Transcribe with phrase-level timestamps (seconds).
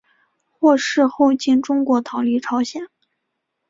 [0.49, 2.87] 获释后经中国逃离朝鲜。